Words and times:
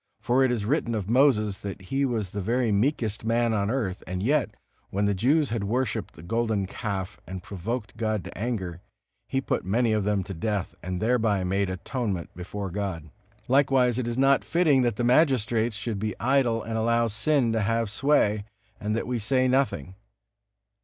For 0.19 0.43
it 0.43 0.51
is 0.51 0.65
written 0.65 0.95
of 0.95 1.07
Moses 1.11 1.59
that 1.59 1.79
he 1.79 2.05
was 2.05 2.31
the 2.31 2.41
very 2.41 2.71
meekest 2.71 3.23
man 3.23 3.53
on 3.53 3.69
earth, 3.69 4.03
and 4.07 4.23
yet, 4.23 4.49
when 4.89 5.05
the 5.05 5.13
Jews 5.13 5.49
had 5.51 5.63
worshiped 5.65 6.15
the 6.15 6.23
golden 6.23 6.65
calf 6.65 7.21
and 7.27 7.43
provoked 7.43 7.97
God 7.97 8.23
to 8.23 8.35
anger, 8.35 8.81
he 9.27 9.39
put 9.41 9.63
many 9.63 9.93
of 9.93 10.03
them 10.03 10.23
to 10.23 10.33
death, 10.33 10.73
and 10.81 10.99
thereby 10.99 11.43
made 11.43 11.69
atonement 11.69 12.31
before 12.35 12.71
God. 12.71 13.11
Likewise 13.47 13.99
it 13.99 14.07
is 14.07 14.17
not 14.17 14.43
fitting 14.43 14.81
that 14.81 14.95
the 14.95 15.03
magistrates 15.03 15.75
should 15.75 15.99
be 15.99 16.19
idle 16.19 16.63
and 16.63 16.79
allow 16.79 17.05
sin 17.05 17.51
to 17.51 17.61
have 17.61 17.91
sway, 17.91 18.43
and 18.79 18.95
that 18.95 19.05
we 19.05 19.19
say 19.19 19.47
nothing. 19.47 19.93